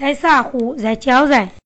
[0.00, 1.59] 在啥户在教人。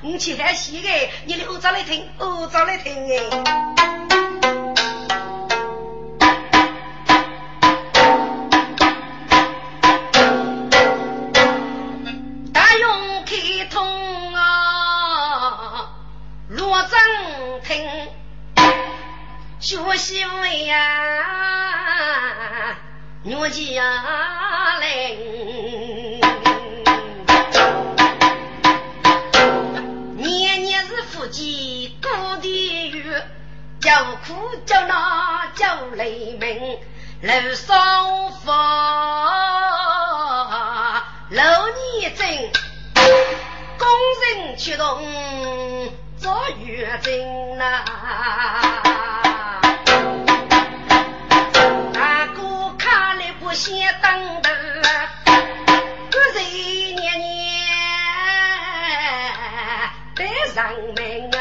[0.00, 0.88] 你去看戏的，
[1.24, 3.37] 你的耳早来听，耳早来听哎。
[33.88, 34.34] 叫苦
[34.66, 36.78] 叫闹叫雷鸣，
[37.22, 38.52] 楼上房
[41.30, 42.28] 楼里正
[43.78, 43.88] 工
[44.20, 45.02] 人出动
[46.18, 47.82] 做月工呐。
[51.94, 54.50] 大哥看来不嫌登的，
[56.12, 56.38] 我日
[56.92, 57.26] 年年
[60.14, 60.22] 得
[60.52, 61.37] 上门。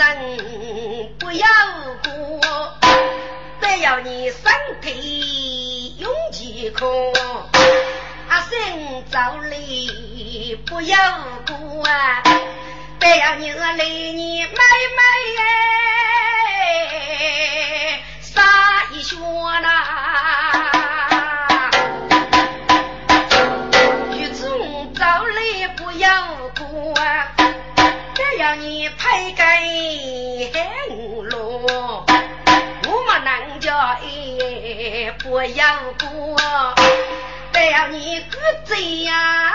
[0.00, 1.46] 人不要
[2.02, 2.40] 哭
[3.60, 4.50] 只要你身
[4.80, 6.88] 体永健康
[8.30, 10.96] 阿胜找你不要
[11.46, 12.22] 哭啊
[12.98, 15.02] 若要你我离你妹妹
[18.22, 18.42] 撒
[18.92, 19.18] 一圈
[19.60, 19.68] 呐
[24.14, 27.39] 雨中找你不要哭啊。
[28.20, 29.42] 这要你配给
[30.90, 32.04] 五罗，
[32.86, 35.64] 我们能家也不要
[35.98, 36.36] 过，
[37.50, 39.54] 这要你个子呀，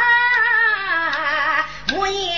[1.95, 2.33] 我也。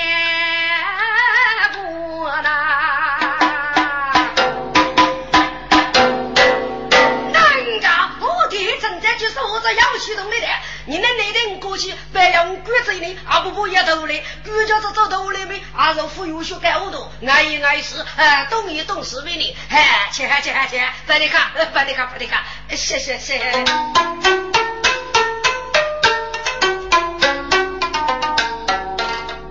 [9.99, 10.47] 启动的的，
[10.89, 14.23] 你那内定过去，白了我管着你，阿不不也头嘞？
[14.45, 15.61] 管家子走头来没？
[15.75, 23.37] 阿是富有学干活多，爱一爱事，哎，懂一懂事为你，哎，切切切，拜你看，拜你看，拜你看，谢谢谢。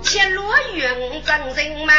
[0.03, 1.94] 千罗云真人们，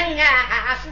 [0.00, 0.90] 啊夫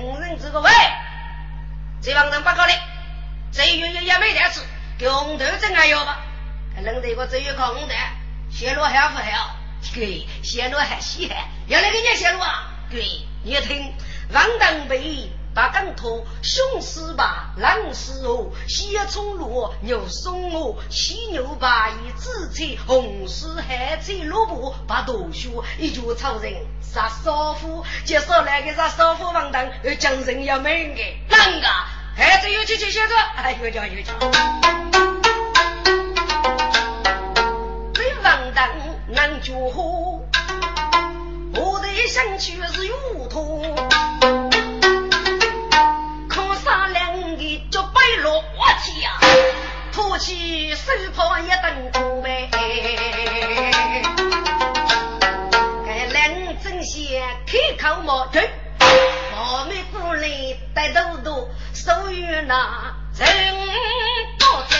[0.00, 0.70] 跟人这个喂，
[2.00, 2.78] 这帮人不搞嘞，
[3.52, 4.60] 这月也也没得吃，
[4.98, 6.20] 穷头真还要吧？
[6.76, 7.94] 人这个只有空的，
[8.50, 9.56] 线路还不好？
[9.94, 12.70] 对，线路还稀罕，要来给你线路啊？
[12.90, 13.02] 对，
[13.42, 13.94] 你听，
[14.32, 15.30] 王登北。
[15.54, 29.68] 大钢头，雄狮吧，狼狮哦，西冲路，牛松哦，犀牛吧，一紫菜，红狮海菜，萝卜把豆腐，一脚超人杀少妇，介绍来个杀少妇王当，
[30.00, 31.68] 将人要美个，啷个？
[32.16, 34.14] 孩子有去去写着，哎，有讲有讲。
[37.92, 38.68] 这王当
[39.08, 40.20] 难救活，
[41.54, 44.43] 我的想去是有痛。
[50.14, 52.48] 托起手帕一等苦呗。
[55.84, 60.28] 该两针线开口莫对，我们过来
[60.72, 63.26] 带豆豆，手与那人
[64.38, 64.76] 多在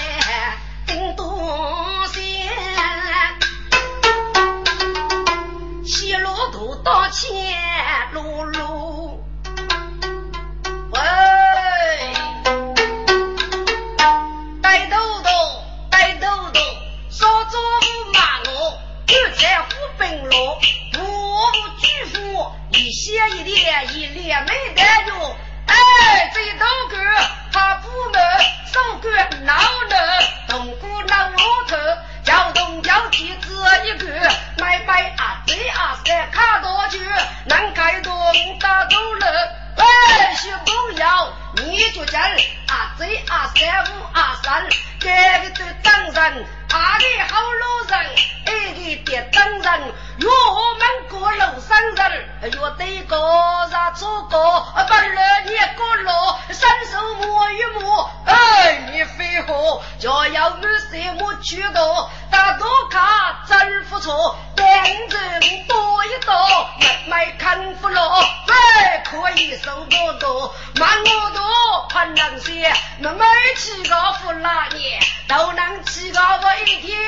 [0.86, 2.22] 顶多线，
[5.84, 7.34] 西路途到前
[8.12, 8.73] 路路。
[23.04, 25.36] 写一点，一列没得用。
[25.66, 26.96] 哎，这一道歌
[27.52, 28.22] 他不门，
[28.72, 29.10] 手歌
[29.42, 29.54] 闹
[29.88, 29.96] 呢，
[30.48, 31.78] 东鼓闹骆驼，
[32.24, 34.06] 叫东叫西这一个，
[34.58, 36.98] 买买啊这啊三卡多久，
[37.46, 38.12] 南开东
[38.60, 39.26] 大走了。
[39.76, 44.66] 哎，小朋友，你就讲啊这啊三五阿三，
[45.00, 48.10] 这个都当人，啊个好老人，
[49.14, 50.28] 哎个别当人，哟
[51.18, 52.30] 过路上人。
[52.44, 53.16] 约对个
[53.70, 66.34] 让出个，本来你个老，伸手摸一摸，哎，你废话，就要我什么去到，大多卡真不错，两人多一多，
[67.08, 73.24] 买买看不落，哎，可以收多多，慢我多，盼能些，那每
[73.56, 76.98] 七个富那年，都能七个我一天，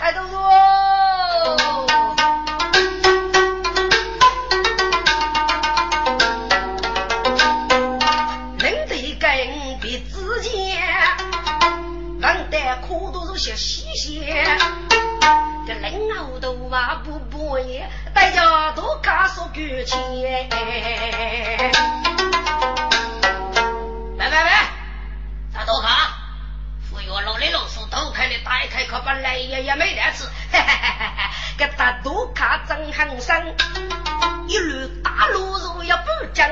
[0.00, 2.03] 带动我。
[13.36, 14.44] 些细些，
[15.66, 19.98] 这人熬都啊不不也，大家都卡说举钱。
[24.16, 24.50] 来来来，
[25.52, 26.16] 咱都卡，
[26.88, 31.22] 服药老李老师都开的打开课本来也也没得吃，嘿嘿嘿嘿嘿，
[31.58, 33.54] 给大都卡真很生，
[34.46, 36.48] 一路大路如也不讲，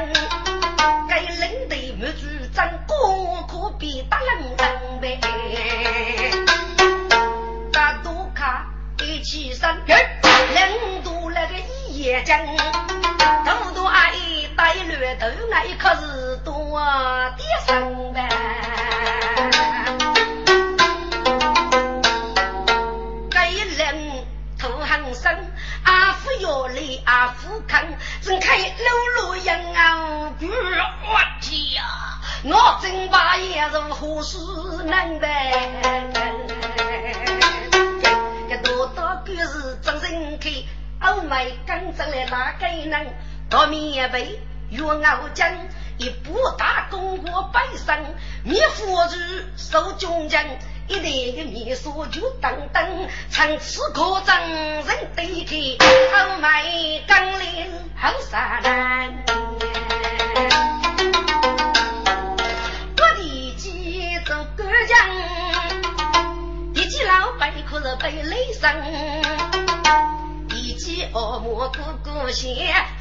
[1.08, 2.94] 该领队没主张，个
[3.46, 5.20] 可比大人生呗。
[9.02, 12.38] 一起身，人多那个一夜讲，
[13.44, 16.80] 多多阿姨带绿头，那一可是多
[17.36, 18.28] 的生呗。
[23.30, 24.24] 该人
[24.58, 25.52] 头很深，
[25.84, 27.84] 阿夫要来阿夫看，
[28.22, 31.82] 睁开露露眼啊，不我天呀，
[32.44, 34.38] 我真把也如何是
[34.84, 35.52] 能呗？
[38.82, 40.52] 多多故事真人看，
[41.14, 43.14] 欧美刚正来哪个人？
[43.48, 45.52] 到面背岳傲江，
[45.98, 47.96] 一部大功过百生，
[48.42, 49.16] 灭佛祖
[49.56, 50.42] 受忠将，
[50.88, 54.84] 一代的秘书就等等，从此可真人
[55.14, 59.41] 对看，欧美刚烈好杀人。
[67.42, 68.70] 老百可是被雷声，
[70.50, 72.48] 一记恶魔咕咕响，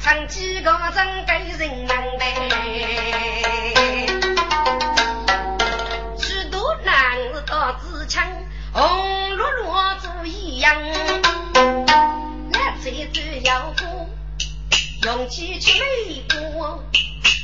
[0.00, 1.32] 唱几个真给
[1.64, 2.24] 人难背。
[6.18, 8.26] 许多男子打自强，
[8.72, 10.74] 红落落做一样，
[12.52, 14.08] 来这只要过，
[15.04, 16.24] 勇气去美
[16.58, 16.82] 国，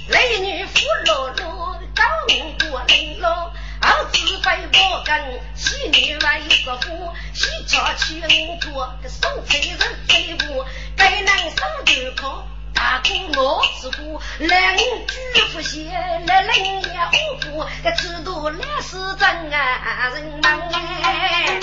[0.08, 2.02] 雷女扶落落，高
[2.68, 3.20] 过玲
[3.80, 10.64] 儿子飞波根，喜女为师傅，喜巧娶我做个送财人财富，
[10.96, 12.44] 该能手头靠。
[12.74, 13.08] 大哥
[13.40, 15.90] 我是夫，来我举夫鞋，
[16.26, 20.42] 来领也无福，这制度来是真啊人们
[21.02, 21.58] 哎，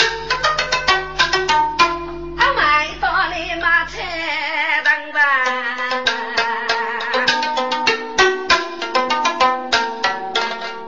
[2.38, 3.94] 俺买到了马菜
[4.84, 5.20] 灯吧，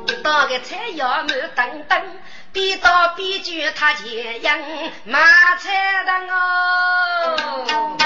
[0.08, 1.17] 一到个菜要
[1.58, 2.20] 等等，
[2.54, 4.60] 边到边锯他前样
[5.06, 7.98] 马菜灯哦。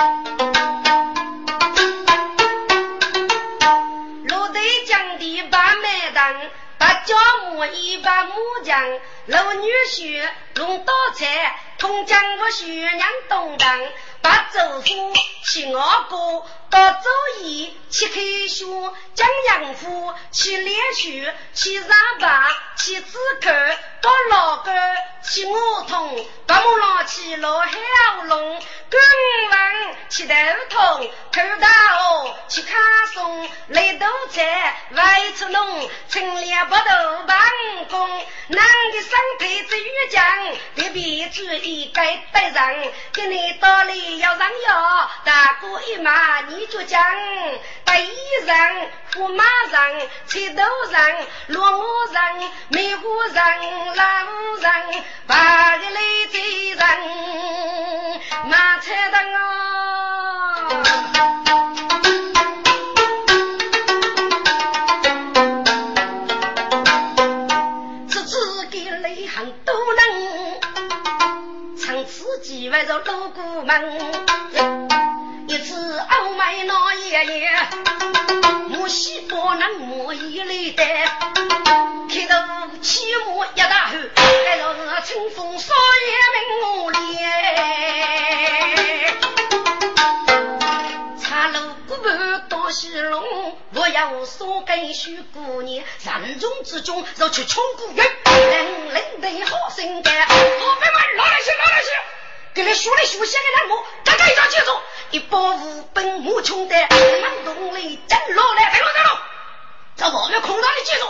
[6.78, 13.80] 把家母一把木匠，老女婿弄刀菜，同江我婿娘东当，
[14.22, 17.10] 把祖父去我哥，到周
[17.42, 21.10] 易去开书，讲养父去练书，
[21.56, 23.50] 去上班去自口，
[24.00, 24.72] 到老哥
[25.24, 27.72] 去梧桐，把木郎去老海
[28.26, 28.62] 龙，
[28.92, 29.02] 跟
[29.50, 30.36] 王去头
[30.70, 32.78] 痛，头大哦去卡
[33.12, 37.40] 松，来豆菜外出弄，趁两不头办
[37.90, 38.08] 公，
[38.50, 39.10] 男的身
[39.40, 40.24] 体只鱼酱，
[40.76, 42.74] 别别注意该带上，
[43.14, 47.02] 给你道理要让药，大哥一骂你就讲，
[47.86, 48.10] 带衣
[48.46, 51.02] 裳、驸马上、菜头上、
[51.48, 52.22] 落我上、
[52.70, 53.02] 梅花
[53.34, 54.04] 上、老
[54.62, 54.72] 上，
[55.28, 56.88] 八个雷贼上，
[58.48, 59.40] 马菜灯哦。
[72.72, 74.00] 几位着路过门，
[75.46, 77.50] 一次欧美老爷爷，
[78.80, 80.84] 我西伯能莫一来的，
[82.08, 82.34] 开头
[82.82, 83.96] 起码一大后，
[84.88, 85.74] 还是清风少
[86.08, 86.98] 爷问我咧，
[91.22, 93.22] 茶楼古板到西龙，
[93.74, 95.84] 我要说给许姑娘，
[96.22, 101.82] 人中之中若去冲古月，人人得好心肝，好妹妹拿来去拿来。
[102.54, 104.78] 给你说来说去的那么，大家一张记住，
[105.12, 106.76] 一包五本木穷的，
[107.22, 109.18] 满洞里真老来，走路走路，
[109.96, 111.08] 在外面空档里记住。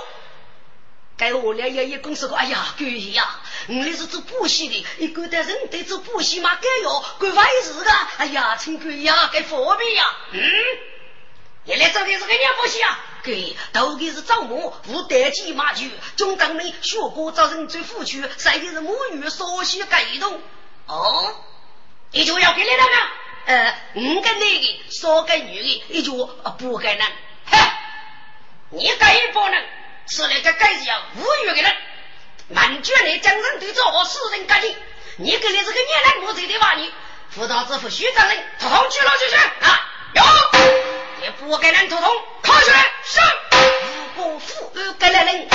[1.18, 10.42] 该我俩爷爷公司说，哎呀，哥呀，你是做补习的，一个的人得做补习嘛，该要该外事的，哎呀，请哥呀，该方便呀，嗯，
[11.64, 20.40] 你来做的是个年补习啊，给，头的是招募，无代机马驹，中当里学过招人最富区，晒的是母语所需改动。
[20.92, 21.36] 哦，
[22.12, 22.98] 你就要给你了呢？
[23.46, 26.12] 呃，五个男的，三个女的，你就
[26.58, 27.08] 不可能。
[27.46, 27.72] 哼，
[28.72, 29.66] 你该一帮人
[30.06, 31.78] 是那个该叫无语的人，
[32.50, 34.76] 满卷的将人对着我私人干净，
[35.16, 36.92] 你跟你这个年来我这的话，你
[37.30, 39.90] 辅导支付徐长人，统统去了就去啊！
[40.14, 40.24] 有，
[41.24, 43.24] 也不给人统统考出来上。
[44.22, 45.48] 我富二个来人，人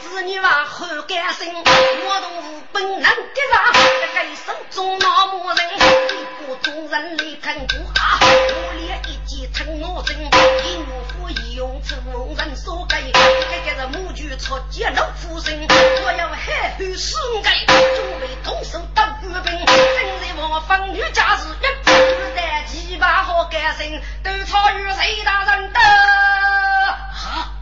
[0.00, 3.72] 子女娃好干心，我同无本能给上，
[4.12, 11.94] 在手中那么人，一个众人来看过啊，我连一记成我身，一怒火一用出
[12.36, 19.74] 人所给，这个是母猪出街老夫身，我要海后死给，准备动手打官兵，正
[20.20, 21.92] 在我方女家事，一子
[22.34, 27.52] 弹几把好干心，都操与谁大人的啊？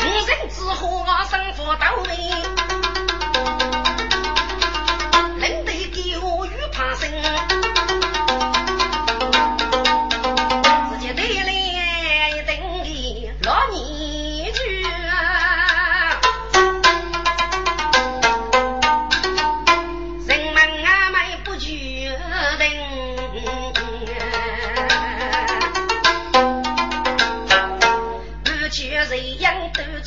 [0.00, 2.16] 无人之火，生活到位，
[5.36, 7.67] 人得给我与怕生。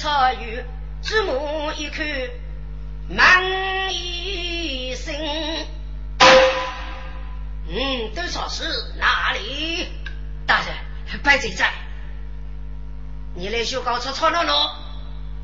[0.01, 2.03] 祖母一看，
[3.07, 5.13] 忙一声
[7.69, 8.63] ：“嗯，多少是
[8.97, 9.87] 哪里？
[10.47, 10.75] 大人，
[11.21, 11.71] 白贼在。
[13.35, 14.75] 你来学高吵吵闹闹，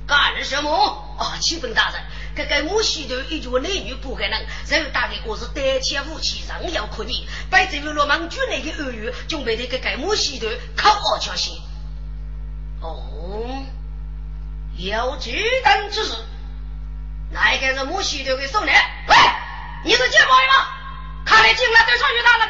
[0.07, 0.73] 干什么？
[1.19, 2.01] 啊，启禀大人，
[2.35, 7.27] 这个母系的一族男女不可能，然后大概我是胆怯武器，上要可你。
[7.51, 11.53] 白贼为了忙军内的恶语，准备的个个母系的靠二桥线。
[12.81, 13.46] 哦。
[14.77, 15.31] 有巨
[15.63, 16.15] 等之事，
[17.31, 18.71] 哪一个是母系的给送的？
[18.71, 19.15] 喂，
[19.83, 20.67] 你是结包的吗？
[21.25, 22.49] 看来进来对上于大人，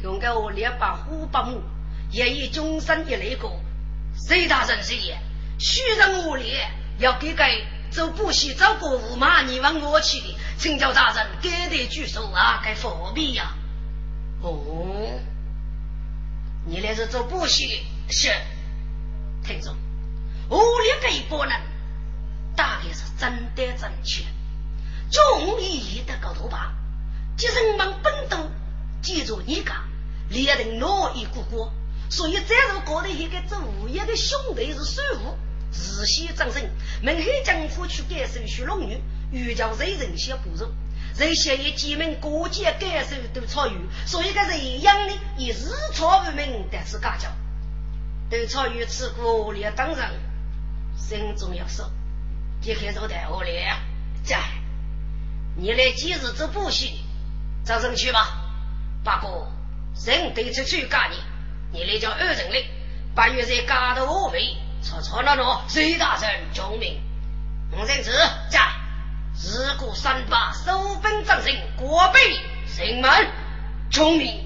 [0.00, 1.62] 给我给我列把虎把母，
[2.10, 3.58] 也以终身一类过。
[4.14, 5.18] 谁大人谁也，
[5.58, 6.58] 虚人无礼，
[6.98, 9.40] 要给给走补习找国务嘛？
[9.40, 12.60] 你问我去的，请教大人，给得举手啊？
[12.62, 13.54] 该何必呀？
[14.42, 15.18] 哦，
[16.66, 18.30] 你那是做补习的，是？
[19.42, 19.74] 听着，
[20.50, 21.60] 无力这一波人，
[22.56, 24.24] 大概是真的正确，
[25.10, 26.74] 中意义的高头吧？
[27.36, 28.50] 即人们本都
[29.02, 29.84] 记住你家，
[30.30, 31.72] 猎人哪一个国？
[32.10, 35.36] 所以，再如搞的一个做物业的兄弟是水务，
[35.70, 36.62] 日夕长生，
[37.02, 38.98] 门海江湖去感受徐龙女，
[39.30, 40.72] 欲叫人人先不入。
[41.14, 43.76] 这些也几门各界感受都参与，
[44.06, 47.28] 所以个人养的以日朝为名，但是家教。
[48.30, 50.10] 都参与此故，列当然
[50.98, 51.88] 心中要说，
[52.60, 53.50] 就开始带我了。
[54.24, 54.38] 在，
[55.56, 57.00] 你来几日做补习，
[57.64, 58.42] 早上去吧。
[59.02, 59.48] 八哥，
[60.04, 61.16] 人对出去干你。
[61.72, 62.66] 你那叫二人嘞，
[63.14, 67.00] 八月在嘎头我位，吵吵闹闹，谁大人聪明？
[67.72, 68.10] 五人子
[68.50, 68.60] 在，
[69.34, 72.20] 日过三八，收兵掌声，国备
[72.74, 73.10] 城门，
[73.90, 74.44] 聪明。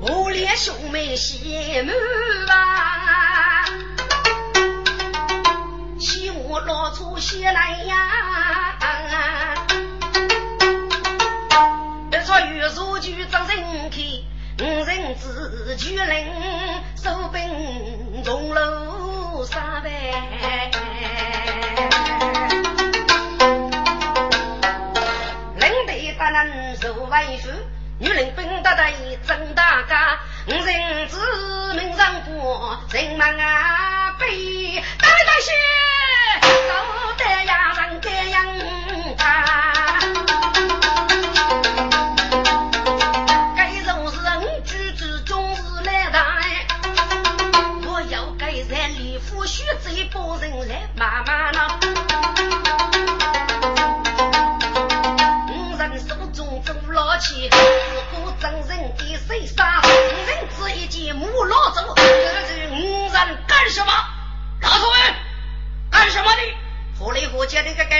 [0.00, 0.74] 我连兄
[1.12, 1.92] 妹羡慕
[2.46, 3.66] 吧，
[6.00, 7.96] 起我老出西来呀。
[14.60, 16.24] 五人自举人，
[16.94, 19.90] 收兵重楼三百。
[25.56, 27.50] 领队大人受外父，
[27.98, 30.20] 女人本大队真大家。
[30.44, 35.52] 五人子门上过，人忙啊背，大大些，
[36.68, 38.44] 走得呀人这样
[39.16, 39.51] 大。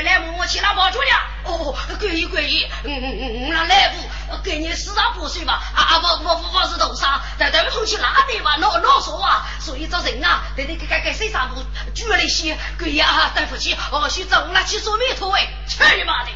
[0.02, 1.06] 见那个该来木起来跑出了。
[1.44, 5.60] 哦，贵意贵意，嗯嗯嗯，那来不给你四十补水吧。
[5.74, 8.56] 啊啊，不不不不是头上，在咱们后去哪里吧？
[8.58, 11.62] 老老说啊，所以找人啊，得得给给给谁上补，
[11.94, 16.30] 举了一些贵呀，对不起，哦，去走了去做米头哎，去你妈的！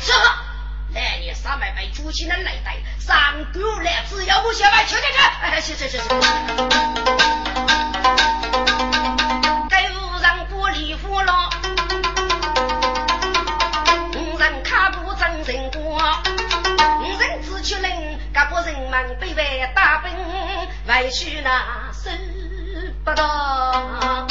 [0.00, 0.12] 是，
[0.94, 7.37] 来年三百倍主起能来带，三个来只要不下来，去去去，哎，去去去去。
[18.98, 20.10] 国人们被外大兵，
[20.88, 22.10] 外去那收
[23.04, 24.26] 不到。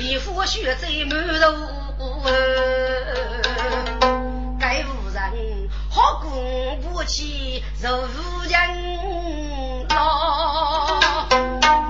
[0.00, 1.54] 一副血债满头，
[4.58, 10.98] 该无人好功不起，受无人老。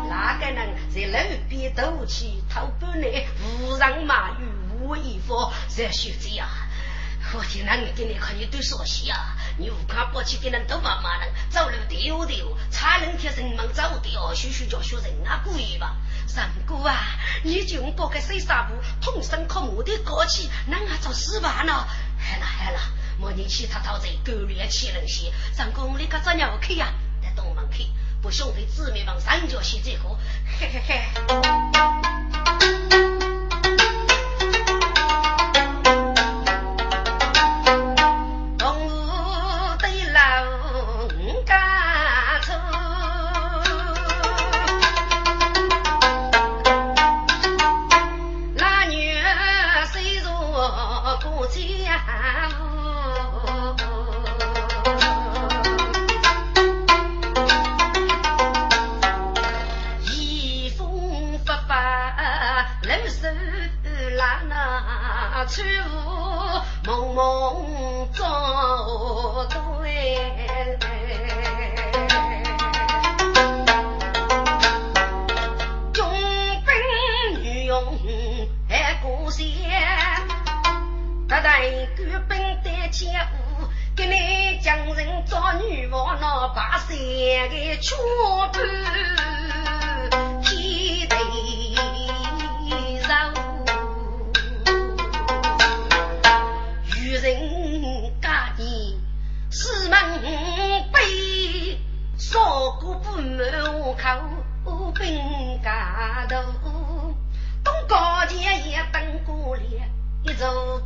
[0.07, 2.45] 哪个能在路边斗气？
[2.53, 4.45] 头本来无人马语
[4.83, 6.47] 无衣服，这学子呀！
[7.33, 9.37] 我听那你跟你看你都熟悉啊！
[9.57, 15.97] 你无看不起给人都把马人走路丢丢，差人贴人们走掉，学学叫学人啊故意吧！
[16.27, 16.97] 三哥啊，
[17.45, 21.73] 你就用包个水纱布，通身靠我的高起，那还做死吧呢？
[21.73, 22.81] 好了好了，
[23.17, 25.33] 莫你其他讨债，狗脸欺人些。
[25.53, 26.93] 三哥，你可找鸟去呀？
[27.23, 27.87] 在东门去，
[28.21, 30.19] 不兄弟姊妹们三脚洗这个，
[30.59, 32.40] 嘿嘿嘿。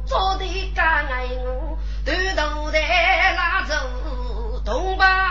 [0.06, 3.74] 做的干爱我，头头的拉走
[4.64, 5.23] 东把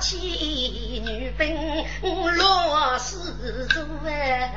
[0.00, 1.84] 妻女兵
[2.38, 4.50] 落四周哎，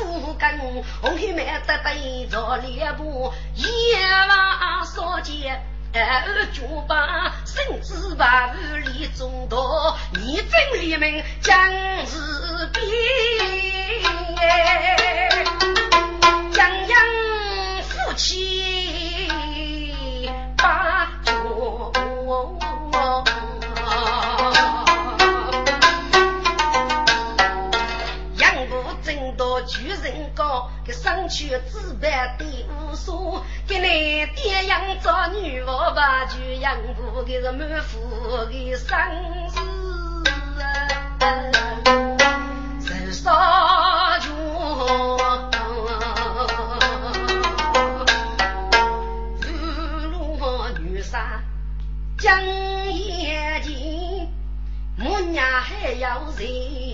[0.00, 0.58] 扎水斧根，
[1.02, 3.66] 红黑妹得对着脸部，夜
[4.28, 6.99] 晚少见二九八，
[29.66, 37.98] 巨人高，给上去自办的无数，给你爹养着女娃吧，就养不给是满腹
[38.46, 38.88] 的生
[39.50, 39.60] 死，
[42.88, 44.28] 人杀绝，
[49.40, 49.46] 日
[50.06, 51.42] 落女杀
[52.18, 54.28] 江夜静，
[54.96, 56.89] 母娘还要谁去多？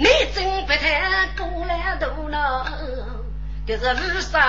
[0.00, 2.64] 你真不太过来头脑，
[3.66, 4.40] 这是路上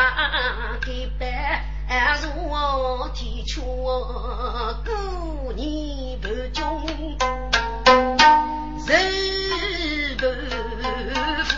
[0.80, 1.64] 给办，
[2.22, 2.28] 如
[3.16, 3.60] 天桥
[4.86, 6.86] 过年不中，
[8.86, 8.96] 人
[10.20, 10.24] 不
[11.46, 11.52] 富，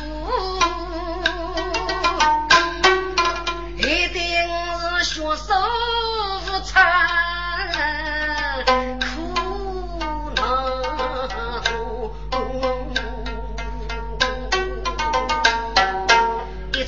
[3.75, 4.23] 一定
[4.79, 5.53] 是学手
[6.47, 6.47] 无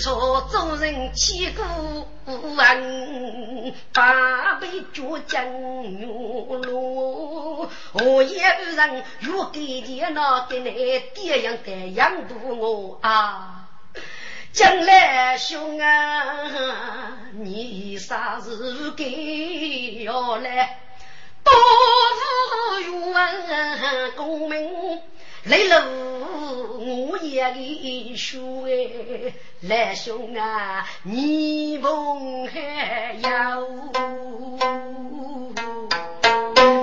[0.03, 0.11] 差。
[0.51, 1.61] 做人千古
[2.25, 5.45] 恨，八辈绝将
[6.01, 7.69] 怒路。
[7.93, 13.69] 我也不人若给钱那给你爹样的养不我啊！
[14.51, 16.35] 将来兄啊，
[17.33, 20.79] 你啥时给要来？
[21.43, 21.53] 多
[22.49, 25.01] 富冤功名。
[25.45, 25.86] 雷了
[26.79, 33.67] 我也的说哎，来兄啊，你甭还有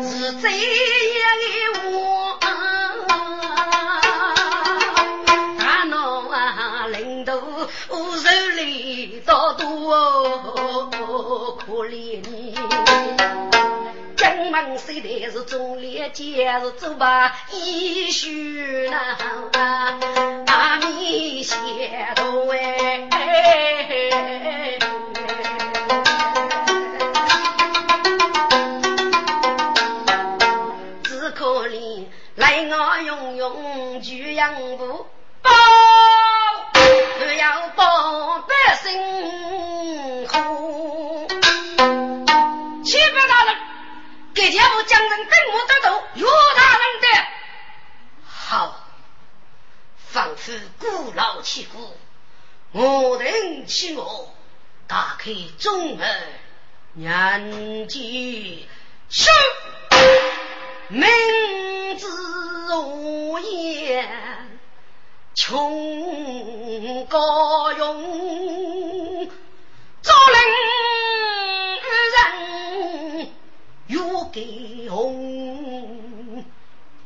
[0.02, 2.38] 是这样的我，
[5.58, 10.59] 大脑啊，领导手里多多。
[14.60, 19.16] 江门谁的是忠烈皆是走吧一须难
[20.48, 23.09] 阿弥陀佛，
[44.40, 46.26] 给家父将人跟我得头，岳
[46.56, 47.08] 大人的。
[48.24, 48.86] 好，
[49.98, 51.94] 仿佛古老起古，
[52.72, 54.34] 我等起我
[54.86, 56.26] 打开中门，
[56.94, 58.66] 年纪
[59.10, 59.30] 少，
[60.88, 61.06] 名
[61.98, 62.08] 字
[62.78, 64.58] 无言，
[65.34, 69.19] 穷高勇，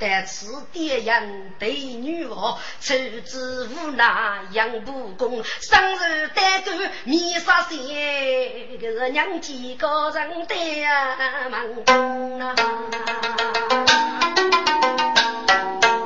[0.07, 2.93] 但此爹人对女儿，处
[3.25, 6.73] 之无奈养不公，生日单独
[7.05, 10.85] 面杀线，这是娘几个人对
[11.49, 12.55] 门公啊，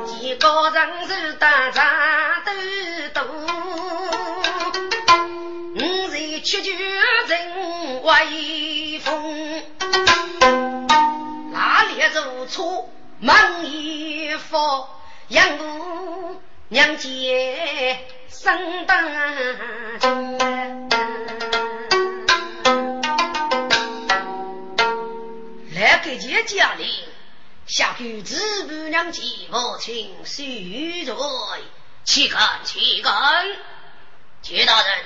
[0.06, 2.52] 几个人是大战都
[3.20, 3.24] 多，
[5.74, 6.70] 五岁七九
[7.26, 9.61] 人威风，
[11.50, 12.88] 哪里如错？
[13.20, 14.57] 忙一副
[15.26, 20.38] 养母娘姐生当中，
[25.74, 26.87] 来给姐家里
[27.66, 31.14] 下去子母娘姐母亲许罪，
[32.04, 33.12] 岂敢岂敢！
[34.42, 35.04] 谢大人，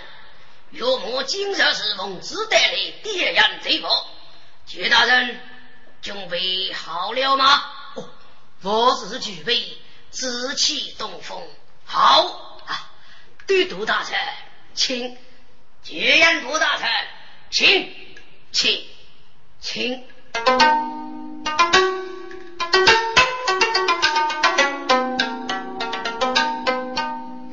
[0.72, 3.88] 岳母今日是奉旨带来点燃这个，
[4.66, 5.40] 谢大人
[6.02, 7.72] 准备好了吗？
[8.64, 9.76] 我日举杯，
[10.10, 11.42] 紫气东风。
[11.84, 12.92] 好啊，
[13.44, 14.16] 都督大臣，
[14.72, 15.16] 请；
[15.82, 16.88] 绝言部大臣，
[17.50, 17.92] 请，
[18.52, 18.86] 请，
[19.60, 20.04] 请。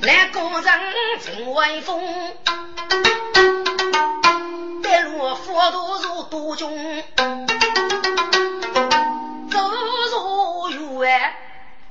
[0.02, 0.80] 来高人
[1.26, 2.36] 真威风，
[4.84, 7.49] 带我佛度如多中。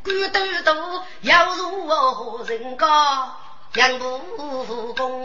[0.09, 3.33] 官都督要如人家
[3.75, 5.25] 杨不公，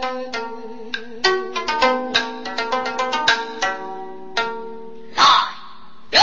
[5.14, 5.24] 来
[6.10, 6.20] 哟，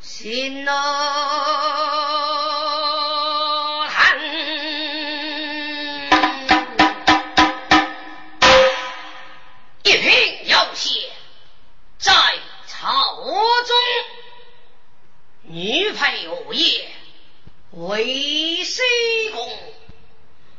[0.00, 0.72] 心呐
[15.92, 16.88] 配无业，
[17.70, 18.82] 为谁
[19.32, 19.58] 公？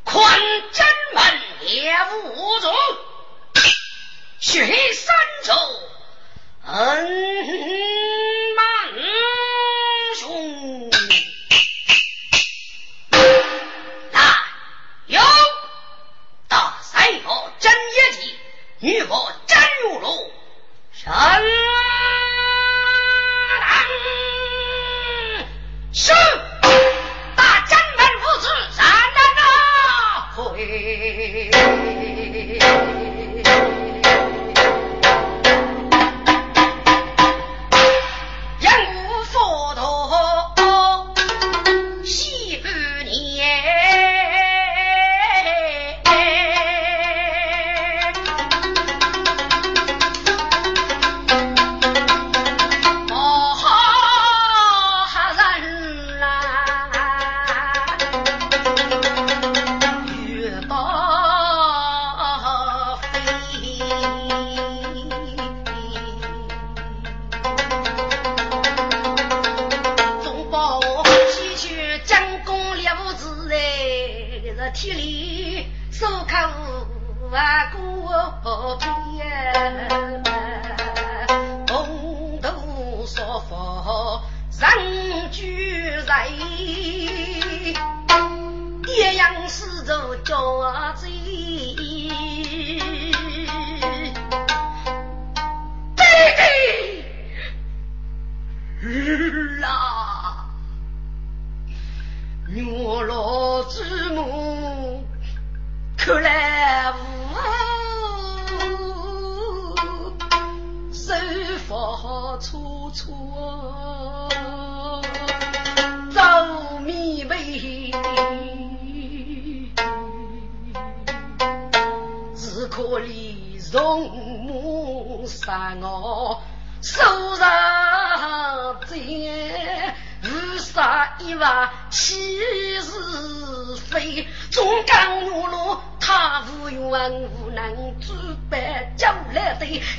[0.04, 0.40] 宽
[0.72, 1.24] 真门
[1.62, 1.96] 也
[2.36, 2.74] 无种，
[4.40, 5.54] 血三州
[6.66, 7.08] 恩
[8.56, 8.66] 满
[10.20, 10.90] 胸。
[14.12, 14.20] 来，
[15.08, 15.22] 有
[16.48, 18.36] 大赛佛真业绩，
[18.80, 20.32] 女佛真如龙，
[20.92, 21.12] 神。
[25.94, 26.12] 是。
[27.36, 29.16] 大将门父子三人
[32.58, 32.73] 呐，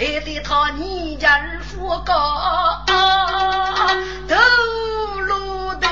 [0.05, 2.85] 害得他你家儿夫高
[4.29, 4.37] 头
[5.23, 5.89] 落的。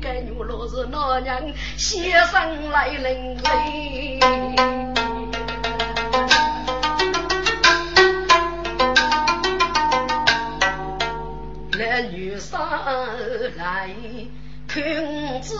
[0.00, 4.20] 该女老是那娘先生来人来。
[11.76, 12.60] 来女生
[13.56, 13.90] 来
[14.68, 14.80] 看
[15.42, 15.56] 子，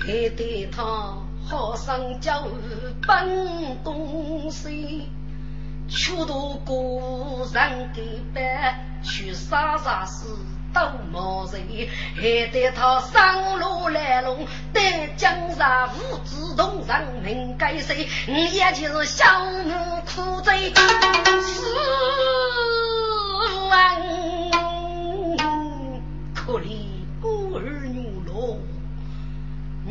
[0.00, 1.23] 害得他。
[1.46, 2.52] 好生教育
[3.06, 5.08] 本东西，
[5.88, 8.40] 却独孤人给碑，
[9.02, 10.38] 去杀杀死
[10.72, 10.80] 都
[11.12, 14.80] 没贼，害得他生路来龙，得
[15.16, 18.08] 江山无知同人民该谁？
[18.26, 19.24] 你也就是小
[19.64, 20.72] 奴苦罪，
[21.42, 21.74] 死
[23.68, 23.78] 亡
[26.34, 26.93] 可怜。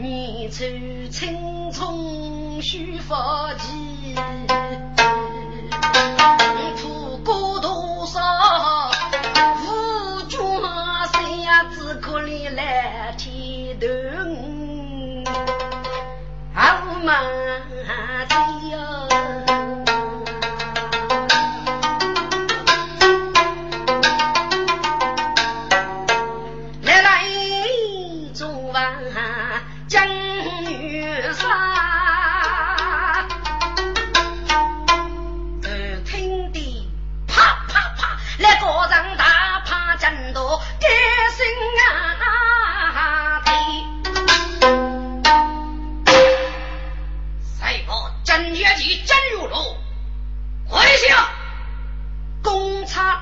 [0.04, 0.66] 年初
[1.10, 4.14] 青葱须发髻。
[6.76, 8.20] 苦过多少，
[9.64, 10.38] 无家
[11.08, 15.24] 三子可怜来天灯，
[16.54, 17.14] 好嘛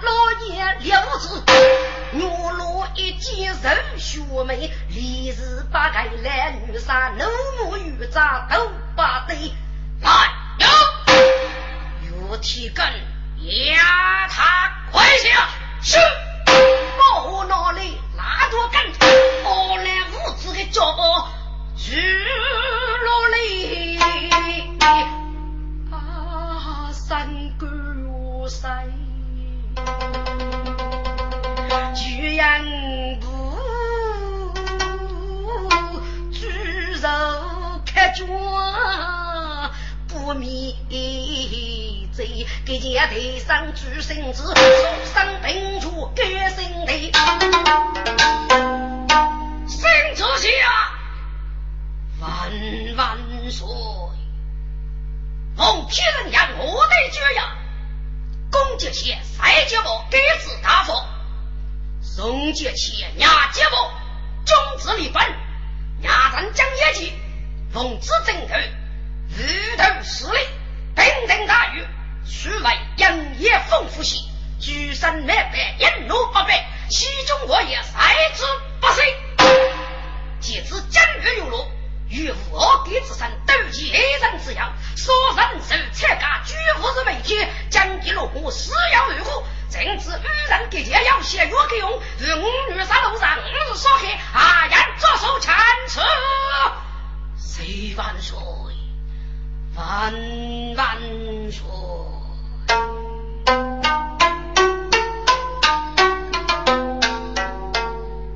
[0.04, 0.10] 老
[0.48, 1.44] 爷留子，
[2.14, 4.20] 我老一见人血。
[4.46, 7.26] 眉，立时把该来女杀，怒
[7.70, 9.54] 目女杀都不对。
[10.02, 10.10] 来
[10.58, 10.68] 哟，
[12.30, 12.84] 有提根
[13.68, 15.30] 压他快些，
[15.82, 16.00] 是，
[16.48, 18.82] 我那里拉多跟，
[19.44, 21.30] 我来屋子的脚
[21.78, 24.00] 举落里。
[26.92, 27.28] 三
[27.60, 29.11] 哥月三。
[32.42, 32.66] 干
[33.20, 33.28] 不
[36.32, 37.08] 举手
[37.86, 38.28] 开枪，
[40.08, 40.76] 不迷
[42.12, 47.12] 醉，给家带上救生衣，上冰川盖身体。
[49.68, 50.50] 升子霞，
[52.22, 52.52] 万
[52.98, 53.20] 万
[53.52, 53.68] 岁！
[55.56, 57.44] 奉天人呀，我的军人，
[58.50, 61.06] 攻击线，三角我，盖子大佛。
[62.14, 63.72] 宋杰起，廿节物，
[64.46, 65.24] 中子立本，
[66.02, 67.14] 亚人江业绩，
[67.72, 68.56] 奉子正头，
[69.30, 70.40] 日头势力，
[70.94, 71.88] 平平大雨，
[72.26, 74.18] 所谓因业丰富些，
[74.60, 78.44] 举身灭败，一怒不败，其中我也才之
[78.82, 79.06] 不衰，
[80.42, 81.72] 坚至今日有落。
[82.12, 89.44] 与佛给之身斗气一人之样，说人手切加居佛日媒体，将军落户死要如何？
[89.70, 92.44] 正值与人给钱要写约给用，是五
[92.74, 95.54] 女杀路上五日所黑，阿言左手牵
[95.88, 96.02] 扯，
[97.38, 98.38] 谁万岁？
[99.74, 100.14] 万
[100.76, 100.98] 万
[101.50, 101.64] 岁！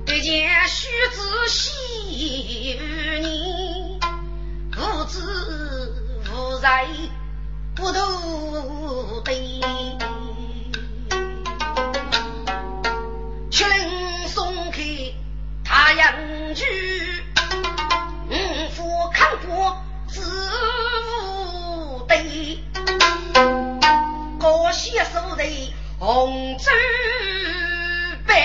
[0.05, 0.21] 只
[0.67, 1.84] 需仔细。
[6.59, 6.87] 在
[7.75, 9.33] 不头得。
[13.51, 14.81] 去林松开
[15.63, 16.13] 太阳
[16.53, 16.65] 去，
[18.29, 18.33] 五
[18.71, 20.21] 福看国自
[21.21, 22.63] 无敌。
[24.39, 25.43] 高些手的
[25.99, 26.69] 红烛
[28.27, 28.35] 白。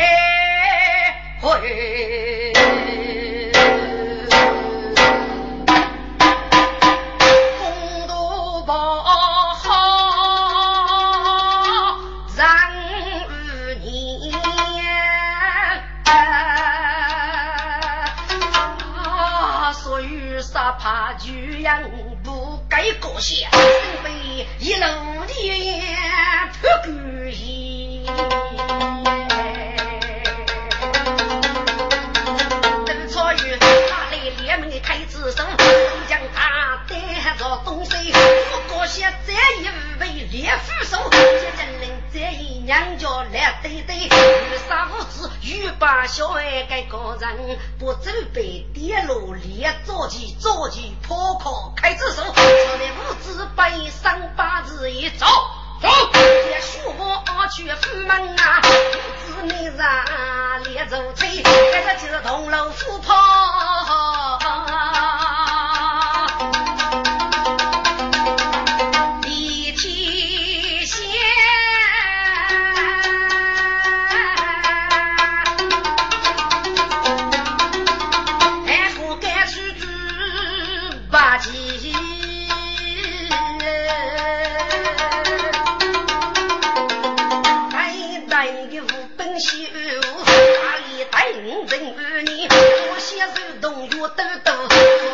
[94.17, 94.53] 抖抖，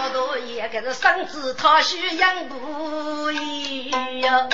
[0.01, 3.91] 好多也个是生子他需养不易
[4.21, 4.49] 呀。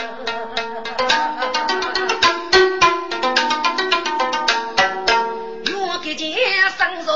[5.65, 6.37] 月给见
[6.77, 7.13] 生着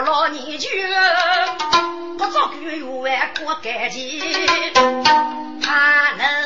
[0.00, 0.68] 老年久，
[2.18, 4.20] 不做官员过干净，
[5.62, 6.45] 怕能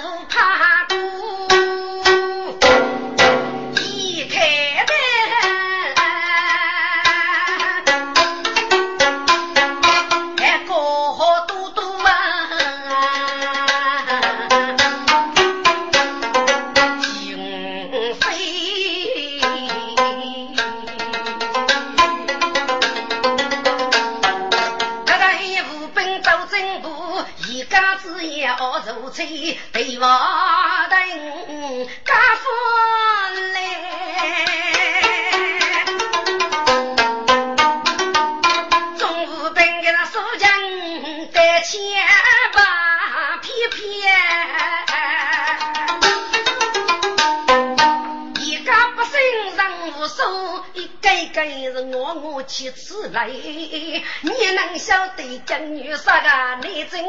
[52.50, 56.28] 我我去此来，你能晓得江女啥个
[56.66, 57.00] 内政？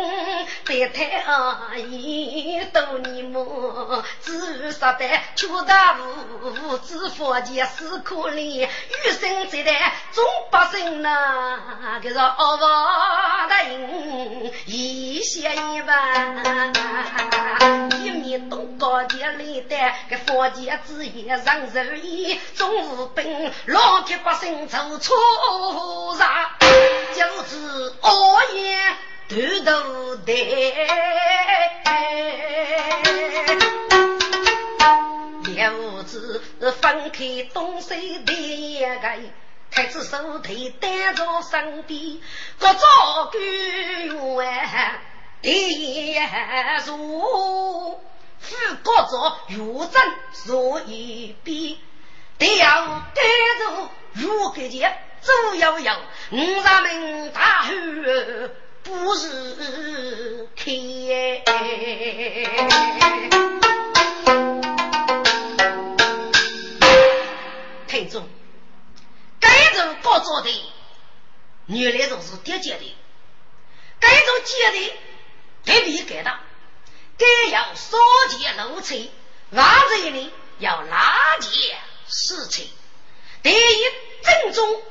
[0.65, 4.03] 别太阿姨都你么？
[4.23, 16.71] 只说得求大无知佛前死可怜，余生这代总百姓呐，个是恶王的人一些一万，
[18.03, 19.37] 一面东高的来
[19.67, 19.75] 的
[20.09, 23.51] 个佛前之言让人意，总无本。
[23.65, 25.15] 老铁百姓做错
[26.17, 26.57] 啥，
[27.13, 28.97] 就是恶言
[29.29, 30.15] 断头
[31.83, 31.87] 台。
[35.55, 36.41] 两子
[36.81, 39.09] 分开东西的一个，
[39.69, 42.19] 太子手提担着身边，
[42.59, 43.41] 各照官
[44.35, 44.99] 员
[45.41, 46.19] 第一
[46.85, 46.97] 座，
[48.39, 50.01] 副各照御正
[50.33, 51.77] 坐一边。
[52.37, 53.21] 得要得
[53.59, 55.93] 住，如个节走悠悠，
[56.31, 58.51] 五咱们大汉
[58.81, 60.65] 不是开。
[67.87, 68.27] 听众，
[69.39, 70.49] 该种高做的，
[71.67, 72.97] 原来就是叠接的，
[73.99, 74.93] 该种接的
[75.65, 76.39] 特别改的，
[77.19, 77.97] 该要少
[78.29, 78.95] 节露出，
[79.51, 81.77] 王子一里要拉节。
[82.07, 82.67] 事情
[83.43, 83.83] 第一
[84.23, 84.81] 正宗，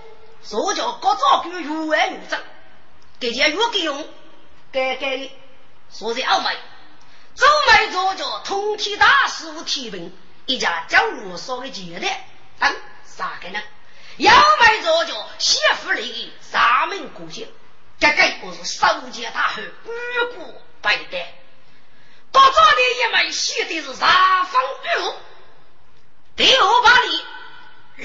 [0.43, 2.41] 所叫各照官如外如正，
[3.19, 4.09] 给件越给用，
[4.73, 5.31] 该该
[5.91, 6.57] 说在澳门，
[7.35, 10.17] 周梅做叫通天大师傅提名，
[10.47, 12.09] 一家将我说的记得，
[12.61, 13.61] 嗯，啥个呢？
[14.17, 17.49] 要买做叫媳妇里三门古姓，
[17.99, 21.35] 这个我是守节大汉，五谷百代，
[22.33, 25.15] 各照的一门写的是三方玉。
[26.37, 27.25] 第二把里，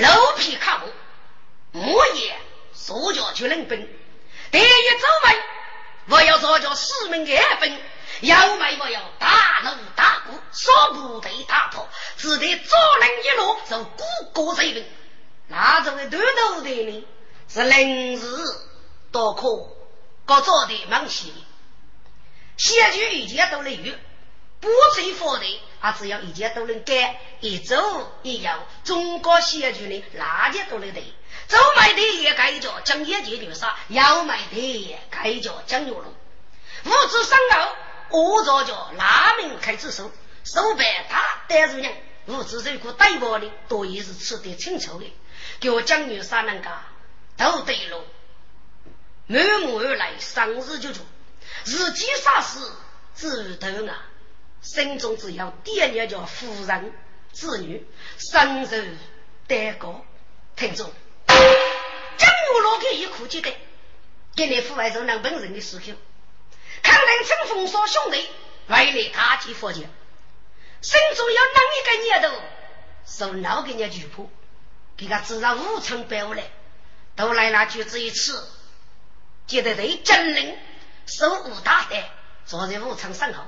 [0.03, 0.91] 楼皮卡木，
[1.75, 2.33] 木叶
[2.73, 3.89] 塑胶就能分。
[4.49, 5.35] 第一周门，
[6.07, 7.77] 我要做叫四门二分，
[8.21, 14.03] 要买我要大锣大鼓，说部队大炮，只得左人一路就鼓
[14.33, 14.85] 鼓这一
[15.49, 17.03] 那这位头头的呢，
[17.49, 18.25] 是临时
[19.11, 19.43] 多可，
[20.25, 21.27] 各做的忙些。
[22.55, 23.93] 先去一切都能有，
[24.61, 25.61] 不追佛的。
[25.81, 27.75] 他只要一件都能干，一走
[28.23, 31.13] 一摇，中国戏剧呢，哪件都能得。
[31.47, 36.13] 走买的也该叫江业界流沙，要买的也该叫江牛龙。
[36.85, 37.75] 五子三高，
[38.09, 40.11] 我着叫拉门开始收，
[40.43, 41.91] 手办他带住人。
[42.27, 45.13] 五子这个带包的，多也是吃得清楚的。
[45.59, 46.83] 给我江牛三人家
[47.37, 48.03] 都对了，
[49.27, 51.05] 满目而来，生日就做，
[51.65, 52.59] 日记啥事
[53.15, 54.07] 知道啊？
[54.61, 56.93] 心中只有第二叫夫人
[57.31, 57.85] 子女，
[58.17, 58.77] 生受
[59.45, 60.03] 待高。
[60.55, 60.91] 听众，
[62.17, 63.55] 江湖老给一苦记得，
[64.35, 65.85] 给你父外做能本人的时刻。
[66.81, 68.29] 看人乘风说兄弟，
[68.67, 69.81] 外来大吉佛前，
[70.81, 72.41] 心中要哪一个念头，
[73.05, 74.29] 受哪个人举破，
[74.97, 76.43] 给他制造无常百物来，
[77.15, 78.47] 都来那就这一次，
[79.47, 80.57] 觉得对真人
[81.07, 82.03] 手无大胆，
[82.45, 83.43] 坐在武昌身后。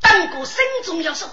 [0.00, 1.30] 当过心中要说，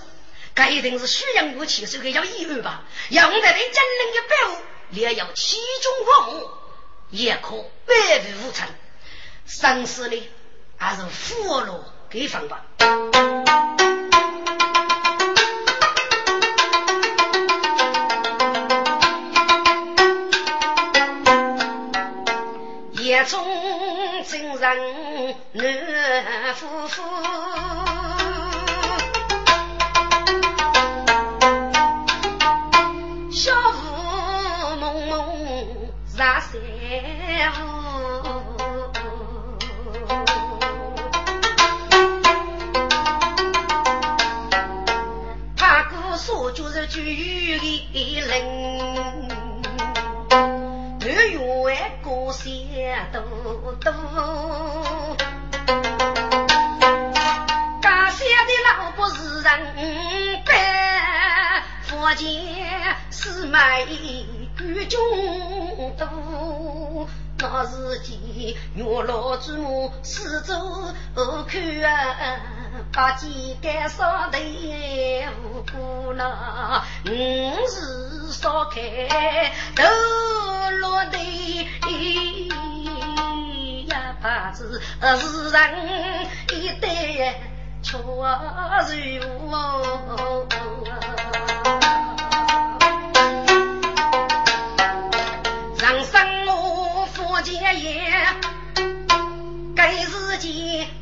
[0.53, 2.83] 这一定是虚阳武器，所以要一二吧。
[3.09, 4.63] 要不在对真人的宝物，
[4.93, 6.49] 你要其中不误，
[7.11, 8.67] 也可百事无成。
[9.45, 10.29] 生死呢，
[10.75, 11.79] 还是俘虏
[12.09, 12.65] 给放吧。
[22.91, 23.45] 夜中
[24.25, 24.57] 真
[25.53, 27.01] 人男夫妇。
[36.13, 36.59] 蒙上山
[37.53, 37.63] 雾，
[45.55, 48.29] 他哥说就是句的人，
[50.99, 52.43] 女远过山
[53.13, 53.21] 多
[53.79, 53.93] 多，
[57.81, 59.49] 家乡的老婆是人
[60.45, 62.27] 白，佛前。
[63.13, 63.85] 四妹
[64.57, 64.99] 举中
[65.97, 67.07] 多，
[67.37, 68.17] 那是见
[68.75, 70.53] 月老之母四周
[71.47, 72.39] 看啊，
[72.93, 73.29] 把肩
[73.61, 74.37] 杆上头
[75.43, 77.09] 无辜那五
[77.67, 79.83] 时烧开头
[80.79, 81.67] 落地
[83.87, 84.81] 呀，怕是
[85.49, 87.35] 人一代
[87.81, 90.47] 巧如我。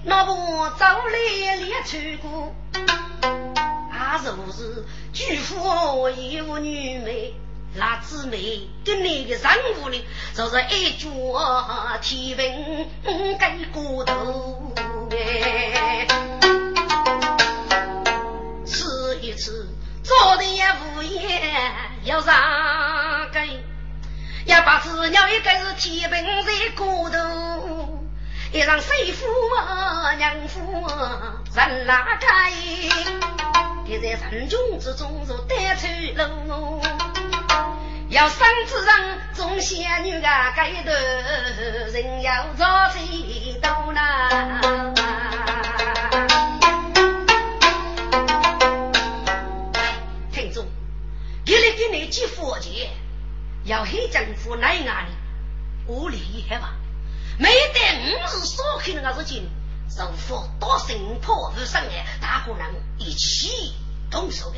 [0.04, 0.34] 那不
[0.78, 2.56] 走来来穿过，
[3.92, 4.86] 啊，就是？
[5.14, 7.34] 举夫一无女美，
[7.76, 10.02] 那姊妹跟那个丈夫呢，
[10.34, 11.10] 就是一脚
[12.02, 12.38] 天
[13.04, 14.74] 平盖过头
[15.12, 16.08] 哎，
[18.66, 19.68] 吃一次
[20.04, 20.64] 做的也
[20.96, 21.72] 无言
[22.06, 23.62] 要让给，
[24.50, 28.00] 一把子鸟一个是天平在过头。
[28.52, 29.28] 一让媳妇
[30.18, 30.88] 娘夫
[31.54, 32.52] 人拉开，
[33.86, 35.88] 你在人群之中如单车
[36.18, 36.82] 路，
[38.10, 40.92] 要生子人种仙女啊，该头
[41.94, 44.92] 人要早飞到那。
[50.32, 50.66] 听众，
[51.46, 52.90] 给你给你寄佛钱，
[53.64, 55.08] 要黑政府来哪里？
[55.86, 56.74] 我厉害吧？
[57.38, 59.50] 每得五日所开那个事情，
[59.90, 63.74] 受佛多神破无生哎，大伙人一起
[64.12, 64.58] 动手的。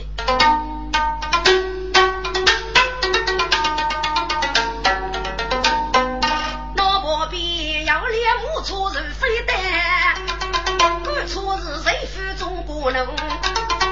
[6.75, 9.55] 老婆边要练木车人飞单，
[11.03, 13.07] 干车是谁负中国人？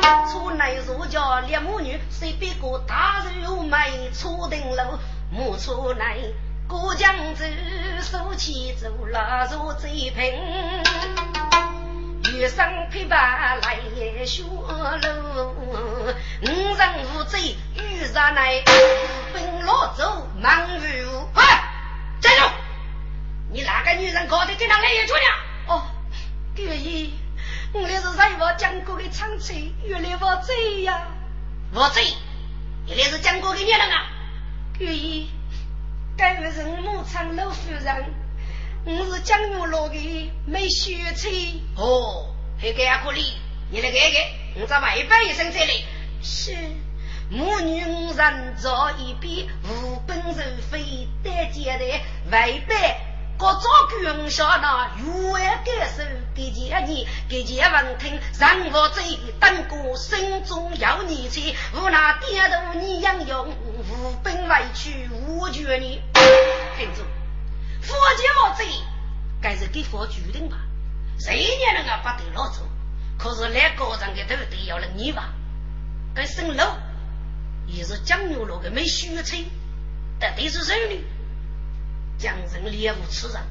[0.02, 5.00] 车内如家猎母女，随便个大肉卖车顶楼，
[5.32, 6.34] 木车内。
[6.68, 7.44] 过江走，
[8.02, 10.40] 手起走，拉入最平。
[12.38, 13.80] 月上琵琶来
[14.26, 15.56] 学楼，
[16.42, 18.64] 五人无罪遇上来，
[19.34, 21.44] 本老走忙如快。
[22.22, 22.52] 站住！
[23.52, 25.24] 你哪个女人搞的跟他来一桌呢？
[25.68, 25.84] 哦，
[26.56, 27.14] 愿意。
[27.72, 31.08] 我来是在我江国的长妻，原来我罪呀！
[31.72, 32.04] 我罪？
[32.88, 34.10] 原来是江国的女人啊？
[34.80, 35.30] 愿意。
[36.18, 38.14] 该位是牧场老夫人，
[38.86, 41.62] 我是江月老的没血妻。
[41.76, 43.34] 哦，还给阿可里，
[43.70, 45.86] 你来看看，我在外边一声这里。
[46.24, 46.52] 是
[47.30, 50.42] 母女五人坐一边，无本受
[50.72, 51.86] 非得接的
[52.32, 52.98] 外边。
[53.40, 56.04] 各早君下那玉外感受，
[56.36, 59.02] 给前你给前闻听，让我这
[59.40, 66.02] 等过心中有你妻，无那点头你养用，无本委屈无绝你。
[66.78, 67.02] 听住，
[67.82, 68.66] 佛家我这
[69.42, 70.58] 该是给佛决定吧？
[71.18, 72.68] 谁也能啊不得老走，
[73.18, 75.30] 可是来高人的都得要了你吧？
[76.14, 76.76] 跟生老
[77.68, 79.46] 也是江牛路的没虚吹，
[80.20, 81.02] 到底是谁呢？
[82.20, 83.42] 将人猎物吃人，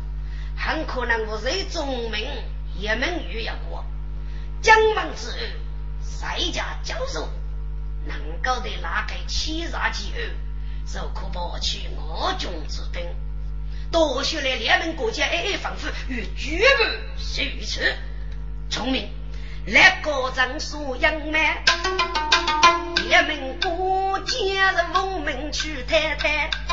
[0.55, 2.21] 很可能我是宗门
[2.77, 3.83] 一门玉要过
[4.61, 5.37] 江门之后，
[6.03, 7.31] 谁家教授
[8.05, 10.21] 能够的那个欺诈之后，
[10.87, 13.03] 就可保取我军之兵。
[13.91, 17.97] 多学来两门国家挨挨防护与绝不如此。
[18.69, 19.09] 聪明，
[19.67, 21.65] 来高张素养满，
[23.09, 26.68] 两门国家是文明去太太。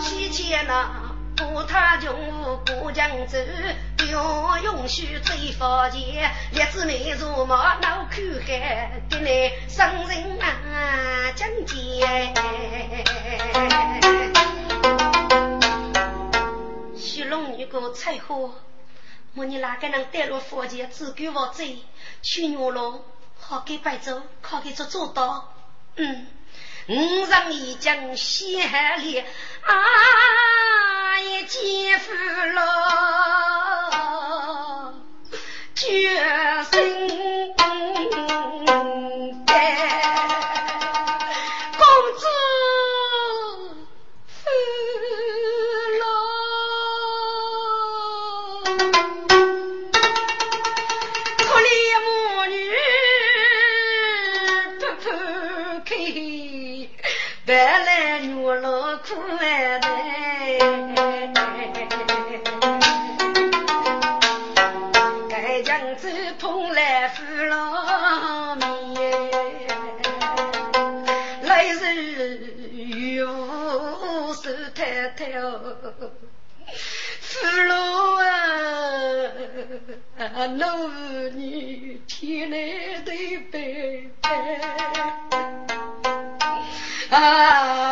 [0.00, 0.90] 西前那
[1.36, 2.12] 不他穷
[2.66, 3.38] 过江州，
[4.08, 8.16] 要允许追发钱，列子妹如毛脑口
[8.46, 12.32] 海，给你生人啊讲解。
[16.96, 18.54] 徐龙女个菜货，
[19.34, 21.62] 我你哪个能带入佛前，只给我走，
[22.22, 23.00] 去牛龙
[23.38, 25.52] 好给白走，好给做做到，
[25.96, 26.26] 嗯。
[26.88, 29.24] 五丈已经仙海里，啊，
[31.20, 32.14] 一见夫
[32.54, 32.62] 老
[35.74, 36.08] 绝
[36.70, 37.37] 生。
[59.08, 59.14] 俘
[77.46, 77.72] 虏
[80.18, 80.92] 啊，老妇
[81.34, 82.56] 女天来
[83.04, 83.12] 的
[83.52, 83.58] 白
[84.20, 84.28] 白
[87.10, 87.87] 啊！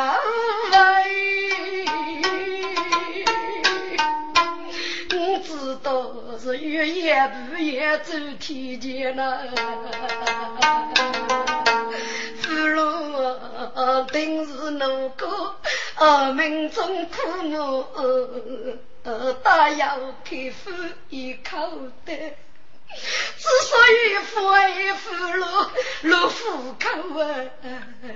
[7.98, 9.38] 走天前呐，
[12.42, 12.78] 俘虏
[13.74, 15.54] 啊，定是奴哥。
[15.94, 17.12] 啊命中苦
[19.04, 20.70] 我，大要开夫
[21.08, 21.58] 一口
[22.04, 22.45] 袋。
[23.38, 25.70] 之所以父爱父老，
[26.02, 26.88] 老夫口
[27.20, 27.24] 啊，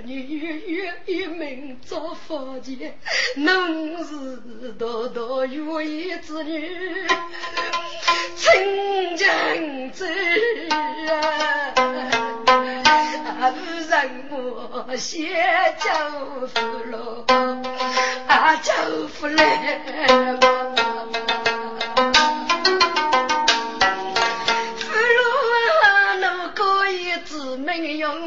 [0.03, 2.97] 女月一命遭福劫，
[3.35, 7.07] 侬是道道有义之女，
[8.35, 10.05] 亲情子
[10.69, 11.73] 啊，
[13.51, 13.57] 不
[13.89, 13.93] 让
[14.29, 15.29] 我先
[15.79, 15.89] 交
[16.47, 16.59] 父
[16.91, 17.23] 老，
[18.27, 18.73] 啊交
[19.13, 19.27] 父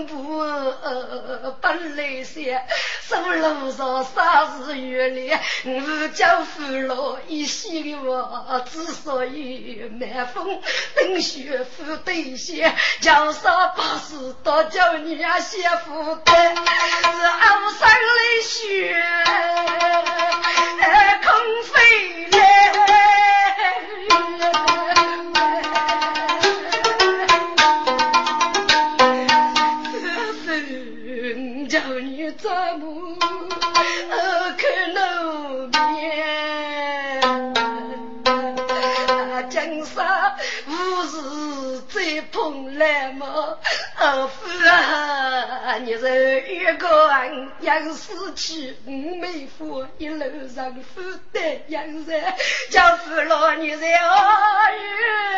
[0.04, 0.06] 来。
[0.06, 2.62] 永不本来些，
[3.02, 5.30] 什么路上啥事月里，
[5.64, 10.60] 我叫父老一的我，之所以满风
[10.94, 19.04] 等雪负对些，叫啥把事都叫你啊媳妇的，是熬上的雪，
[21.24, 22.53] 空飞来。
[42.78, 43.58] 来嘛，
[43.96, 51.00] 二夫啊，你是一个人养死去，五妹夫一路上负
[51.32, 52.34] 担养人，
[52.70, 55.33] 叫父老你在二月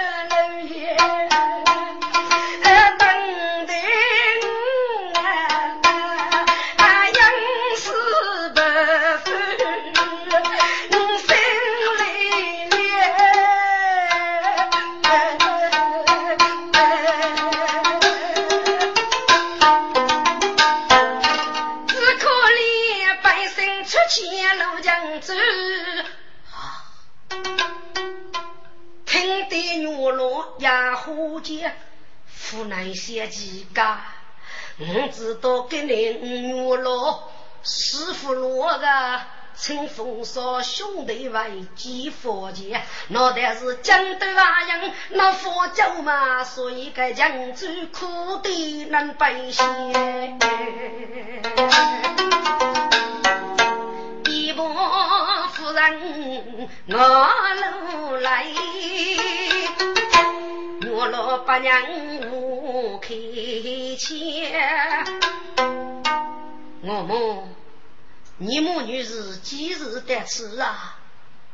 [33.07, 34.01] 湖南县几家，
[34.79, 37.23] 我知道给你五月老
[37.63, 39.21] 师傅罗个，
[39.57, 49.65] 乘风骚兄弟为几佛前，那但是江东华人，那佛教嘛，所以该江州苦的难百姓。
[54.25, 58.47] 一伯夫人我路来。
[61.09, 61.81] 老八娘
[62.31, 63.15] 我开
[63.99, 64.17] 枪，
[66.83, 67.49] 我母，
[68.39, 70.99] 你母女是几时得此啊？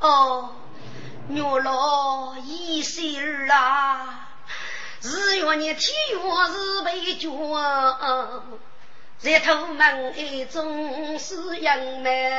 [0.01, 0.55] 哦，
[1.29, 4.29] 我老一岁儿啊，
[5.03, 5.79] 日月你天
[6.13, 6.19] 月
[6.51, 7.31] 是被卷。
[9.23, 12.33] 在头门一种是杨梅，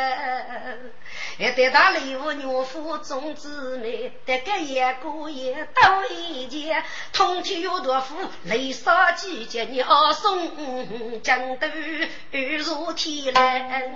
[1.38, 13.90] 一对大礼物娘夫种姊妹，得个一个也都一件，通天有多福，雷杀几节你二送江都如天来。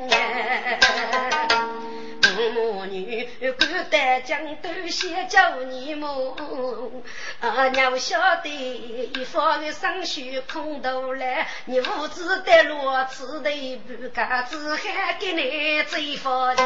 [2.54, 3.28] 母女
[3.58, 7.04] 敢担江都先叫你母，
[7.40, 16.64] 啊娘晓得一方的生血空头来，你无知的落子的不敢子还给你追佛的。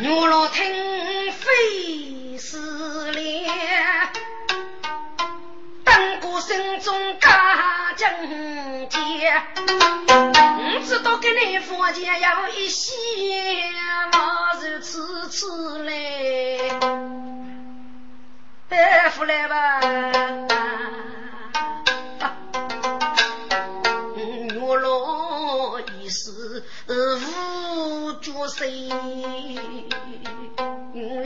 [0.00, 3.50] 牛老听非是脸，
[5.84, 8.08] 当过心中家境
[8.88, 9.42] 界，
[10.06, 11.10] 不知道。
[11.20, 12.94] 给你房间要一些，
[14.12, 15.46] 我是吃吃
[15.84, 16.58] 嘞，
[18.70, 19.80] 哎，回来吧。
[24.60, 28.64] 我老一时无脚手，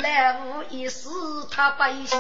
[0.01, 1.09] 来无一世
[1.51, 2.19] 他不先，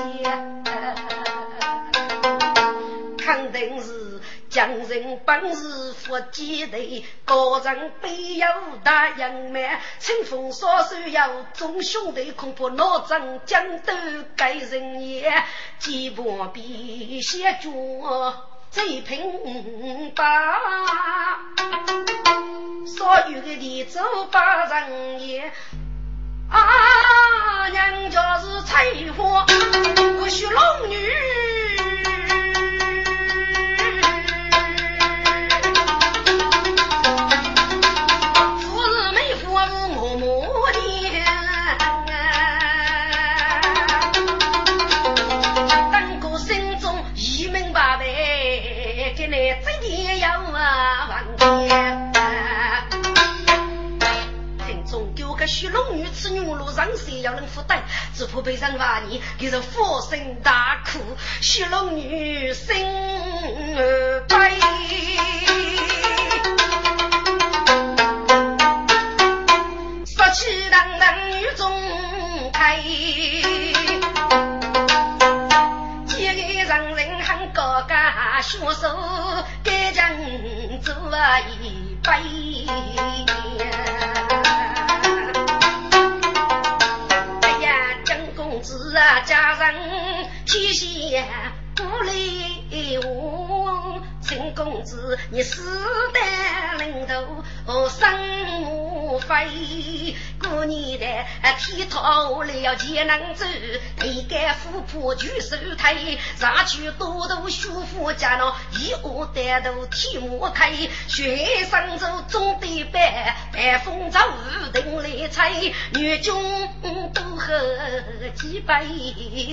[3.17, 4.21] 肯定是。
[4.55, 6.79] 将人本事福几头，
[7.25, 8.47] 高人必有
[8.85, 9.81] 大英迈。
[9.99, 13.93] 清风少手要众兄弟，恐怕老张将都
[14.37, 15.43] 该人也。
[15.81, 17.69] 几把笔写着
[18.71, 20.61] 最平八，
[22.87, 24.01] 所有的地走
[24.31, 25.51] 八人也。
[26.49, 28.85] 啊，娘家是菜
[29.17, 29.45] 花，
[30.21, 32.14] 我是龙女。
[55.47, 57.83] 许龙女此女路上谁要能负担？
[58.15, 61.01] 只怕被人骂你，给人放声大哭。
[61.43, 62.75] 许龙女心
[100.43, 101.07] 过年的
[101.59, 103.45] 天讨了钱能走，
[104.05, 110.73] 一干富婆举手推，上去多多舒服家那一窝单独提莫开，
[111.09, 114.21] 学生走总得办，办风早
[114.73, 115.51] 定来猜，
[115.93, 116.35] 女军
[116.83, 117.55] 都喝
[118.35, 118.75] 几杯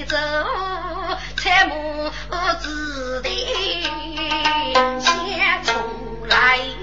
[0.06, 0.18] 酒，
[1.38, 2.12] 才莫
[2.60, 3.30] 自得
[5.00, 6.81] 先出来。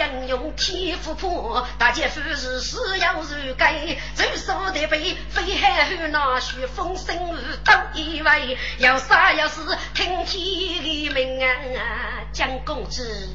[0.00, 7.14] 英勇天赋破，大姐夫是死要如该，走手的背，飞海后那雪风声
[7.62, 12.24] 都以为，要杀要死听天的命啊！
[12.32, 13.28] 江公子，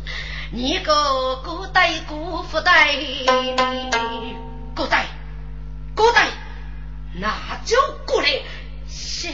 [0.51, 2.95] 你个古代古不代，
[4.76, 5.05] 古代
[5.95, 6.30] 古代，
[7.13, 8.41] 那就过来，
[8.89, 9.30] 是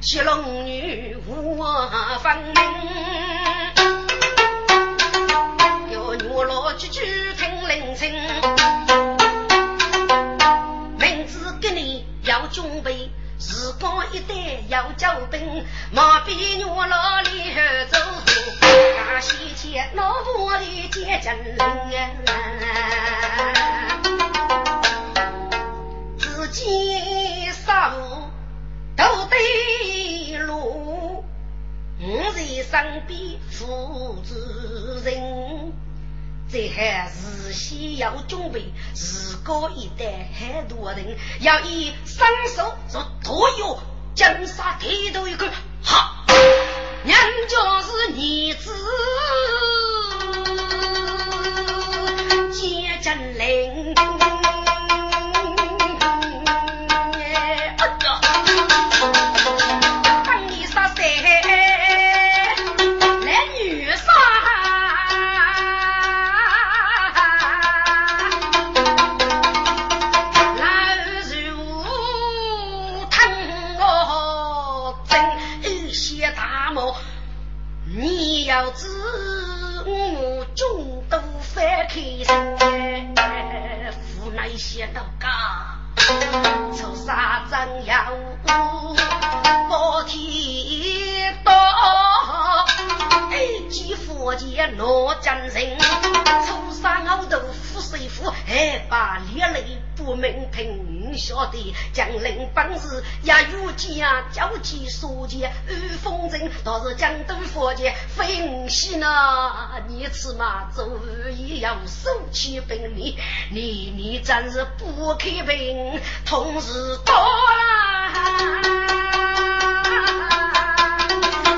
[0.00, 1.60] 雪龙女无
[2.22, 4.15] 分明。
[6.36, 7.00] 我老句句
[7.32, 8.12] 听聆听，
[10.98, 14.34] 名字给你要准备，时光一代
[14.68, 17.54] 要交兵，马比我老里
[17.90, 17.98] 走，
[18.60, 21.56] 大西天老婆的接真灵，
[26.18, 28.28] 自己杀无
[28.94, 31.24] 都得路，
[31.98, 34.36] 我在身边负责
[35.02, 35.45] 人。
[36.56, 41.14] 这还事先要准备，如果一旦很多人。
[41.42, 43.78] 要以双手做托药，
[44.14, 45.46] 江杀抬头一个，
[45.84, 46.24] 哈，
[47.04, 47.14] 娘
[47.46, 48.72] 家是儿子
[52.54, 53.34] 接真
[84.56, 84.58] 灵。
[84.58, 85.76] 些老家，
[86.74, 88.06] 出沙真要
[89.68, 91.52] 包天刀，
[93.30, 109.06] 一记佛剑落江人，出沙熬豆腐水腐，还把烈泪不明平，晓得将领本事也有家，交际所见遇风尘，倒是江东佛剑非五喜呢，
[109.98, 111.00] 一次嘛，做物
[111.36, 113.18] 也要手起兵力，
[113.50, 116.72] 你你真是不开平，同时
[117.04, 118.12] 多啦。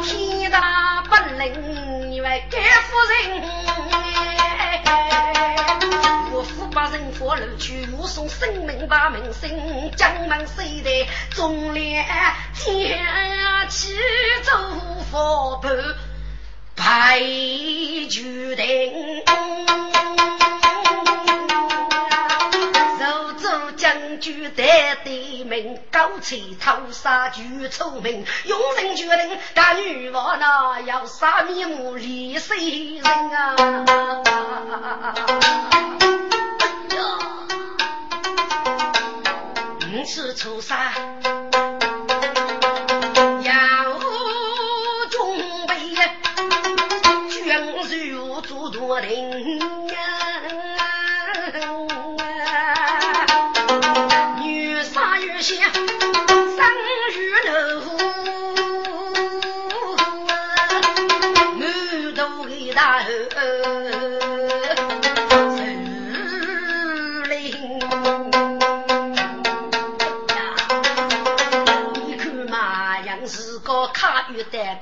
[0.04, 3.42] 天大本领，你为干夫人，
[6.32, 12.06] 我夫把人佛楼去，我送生命把民生，江门谁在中连
[12.54, 12.98] 天
[13.68, 13.94] 起
[14.44, 14.52] 走
[15.10, 15.76] 佛盘。
[16.78, 17.20] 排
[18.08, 19.24] 决定。
[24.20, 33.54] 举代的名，高气头杀举聪明，用人决定，干女王那要杀面目立谁人啊？
[39.92, 40.92] 五次出杀，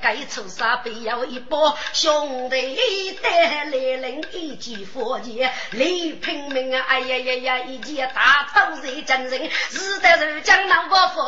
[0.07, 6.85] 该出杀必要一波兄弟带来人一击佛剑，李平明啊！
[6.87, 7.59] 哎呀呀呀！
[7.59, 11.19] 一剑大头在真人，是得是江南不服，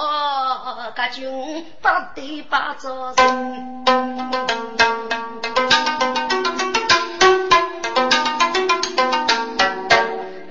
[0.96, 3.84] 个军把地把着人。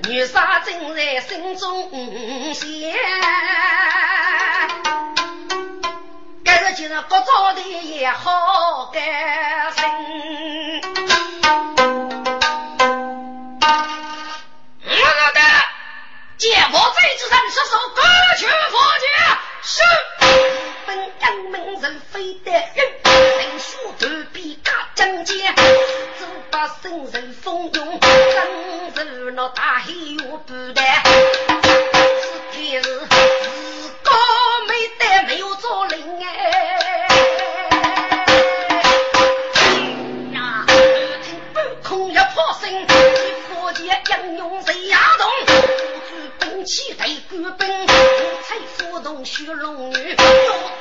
[0.06, 1.90] 女杀正在心中
[2.52, 2.68] 想。
[6.76, 9.02] 今日各早的也好干
[9.72, 9.82] 心，
[14.84, 15.02] 我说
[15.34, 15.40] 的
[16.36, 18.02] 见我这之人，射手各
[18.36, 19.08] 取佛剑，
[19.62, 19.82] 是
[20.86, 20.88] 本
[21.20, 30.82] 阳门人非得人，人数断臂加将剑，只把生人蜂拥，真是那大黑又不得，
[32.20, 33.06] 是天日
[44.38, 45.52] 用谁也动，不
[46.06, 47.86] 举兵器得官兵，五
[48.46, 50.16] 彩浮动血龙女，要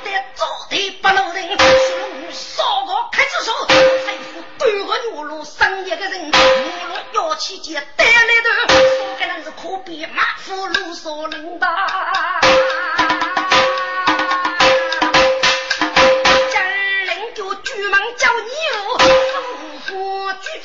[0.04, 6.36] 得早得不露人，血龙女烧个开子手，五彩服半个女路生一个人，女路
[7.14, 11.66] 要起剑带来的，说个人是可比马夫路所人吧。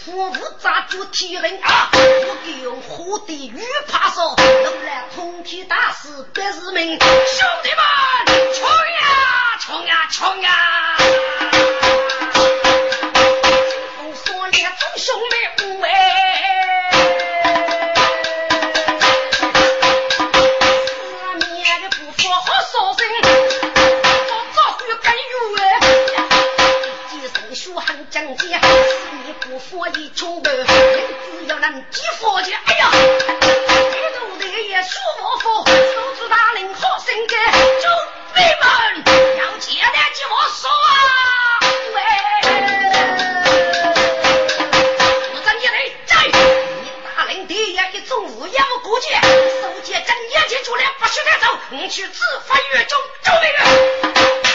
[0.06, 1.90] 我不咋做天人啊！
[1.94, 7.00] 我给用火的鱼怕烧，能来通天大事百日明。
[7.00, 7.84] 兄弟们，
[8.54, 10.98] 冲呀，冲呀，冲呀！
[13.96, 15.90] 风说烈众兄妹五位，
[21.40, 22.42] 四面的不服好
[22.74, 23.08] 烧身，
[24.28, 25.34] 我早就跟有
[25.64, 25.64] 哎，
[27.14, 28.60] 一身血汗将肩。
[29.50, 32.96] 不佛一穷的，人只要能积佛钱，哎呀，一
[34.18, 35.00] 路的也舒
[35.42, 37.92] 服，手指大领好心肝，兄
[38.34, 38.64] 弟们
[39.38, 41.60] 要接待几佛说啊！
[41.94, 42.02] 喂，
[45.34, 46.24] 我这你来在，
[46.82, 47.78] 你大领第一
[48.08, 54.53] 中午也不顾忌，手接正眼睛出来不许带走，你去自发狱中救命。